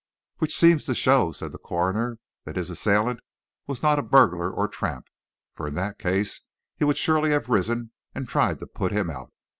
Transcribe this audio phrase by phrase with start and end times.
[0.39, 3.19] "Which seems to show," said the coroner, "that his assailant
[3.67, 5.05] was not a burglar or tramp,
[5.53, 6.41] for in that case
[6.75, 9.31] he would surely have risen and tried to put him out.